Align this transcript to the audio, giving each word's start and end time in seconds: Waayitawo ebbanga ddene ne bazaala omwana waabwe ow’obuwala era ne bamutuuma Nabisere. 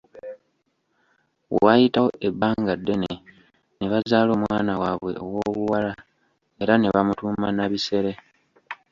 Waayitawo 1.63 2.09
ebbanga 2.27 2.73
ddene 2.79 3.11
ne 3.77 3.85
bazaala 3.91 4.31
omwana 4.37 4.73
waabwe 4.81 5.11
ow’obuwala 5.23 5.91
era 6.61 6.73
ne 6.77 6.87
bamutuuma 6.93 7.47
Nabisere. 7.51 8.11